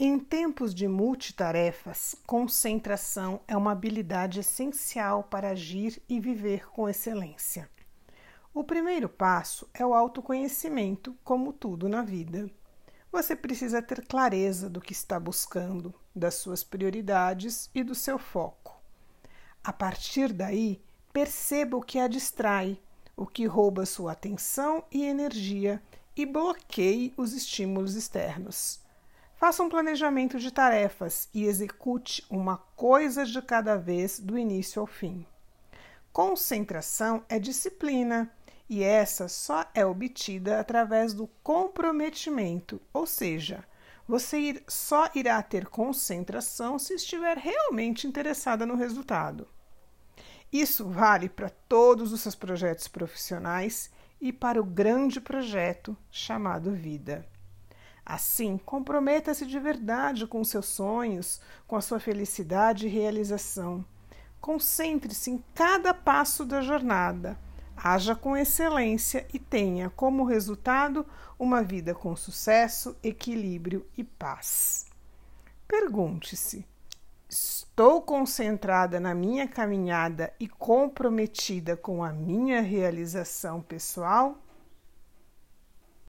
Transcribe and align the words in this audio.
Em 0.00 0.16
tempos 0.16 0.72
de 0.72 0.86
multitarefas, 0.86 2.14
concentração 2.24 3.40
é 3.48 3.56
uma 3.56 3.72
habilidade 3.72 4.38
essencial 4.38 5.24
para 5.24 5.50
agir 5.50 6.00
e 6.08 6.20
viver 6.20 6.70
com 6.70 6.88
excelência. 6.88 7.68
O 8.54 8.62
primeiro 8.62 9.08
passo 9.08 9.68
é 9.74 9.84
o 9.84 9.92
autoconhecimento, 9.92 11.16
como 11.24 11.52
tudo 11.52 11.88
na 11.88 12.02
vida. 12.02 12.48
Você 13.10 13.34
precisa 13.34 13.82
ter 13.82 14.06
clareza 14.06 14.70
do 14.70 14.80
que 14.80 14.92
está 14.92 15.18
buscando, 15.18 15.92
das 16.14 16.34
suas 16.34 16.62
prioridades 16.62 17.68
e 17.74 17.82
do 17.82 17.92
seu 17.96 18.20
foco. 18.20 18.80
A 19.64 19.72
partir 19.72 20.32
daí, 20.32 20.80
perceba 21.12 21.76
o 21.76 21.82
que 21.82 21.98
a 21.98 22.06
distrai, 22.06 22.80
o 23.16 23.26
que 23.26 23.46
rouba 23.46 23.84
sua 23.84 24.12
atenção 24.12 24.84
e 24.92 25.02
energia 25.04 25.82
e 26.14 26.24
bloqueie 26.24 27.12
os 27.16 27.32
estímulos 27.32 27.96
externos. 27.96 28.86
Faça 29.38 29.62
um 29.62 29.68
planejamento 29.68 30.36
de 30.36 30.50
tarefas 30.50 31.28
e 31.32 31.44
execute 31.44 32.26
uma 32.28 32.56
coisa 32.56 33.24
de 33.24 33.40
cada 33.40 33.76
vez 33.76 34.18
do 34.18 34.36
início 34.36 34.80
ao 34.80 34.86
fim. 34.86 35.24
Concentração 36.12 37.22
é 37.28 37.38
disciplina 37.38 38.28
e 38.68 38.82
essa 38.82 39.28
só 39.28 39.64
é 39.72 39.86
obtida 39.86 40.58
através 40.58 41.14
do 41.14 41.28
comprometimento, 41.40 42.82
ou 42.92 43.06
seja, 43.06 43.64
você 44.08 44.60
só 44.66 45.08
irá 45.14 45.40
ter 45.40 45.68
concentração 45.68 46.76
se 46.76 46.94
estiver 46.94 47.38
realmente 47.38 48.08
interessada 48.08 48.66
no 48.66 48.74
resultado. 48.74 49.46
Isso 50.52 50.88
vale 50.88 51.28
para 51.28 51.48
todos 51.48 52.12
os 52.12 52.22
seus 52.22 52.34
projetos 52.34 52.88
profissionais 52.88 53.88
e 54.20 54.32
para 54.32 54.60
o 54.60 54.64
grande 54.64 55.20
projeto 55.20 55.96
chamado 56.10 56.72
vida. 56.72 57.24
Assim, 58.08 58.56
comprometa-se 58.64 59.44
de 59.44 59.60
verdade 59.60 60.26
com 60.26 60.42
seus 60.42 60.64
sonhos, 60.64 61.42
com 61.66 61.76
a 61.76 61.82
sua 61.82 62.00
felicidade 62.00 62.86
e 62.86 62.90
realização. 62.90 63.84
Concentre-se 64.40 65.30
em 65.30 65.44
cada 65.54 65.92
passo 65.92 66.46
da 66.46 66.62
jornada. 66.62 67.38
Haja 67.76 68.16
com 68.16 68.34
excelência 68.34 69.26
e 69.30 69.38
tenha 69.38 69.90
como 69.90 70.24
resultado 70.24 71.04
uma 71.38 71.62
vida 71.62 71.94
com 71.94 72.16
sucesso, 72.16 72.96
equilíbrio 73.02 73.86
e 73.94 74.02
paz. 74.02 74.86
Pergunte-se: 75.68 76.66
estou 77.28 78.00
concentrada 78.00 78.98
na 78.98 79.14
minha 79.14 79.46
caminhada 79.46 80.32
e 80.40 80.48
comprometida 80.48 81.76
com 81.76 82.02
a 82.02 82.10
minha 82.10 82.62
realização 82.62 83.60
pessoal? 83.60 84.38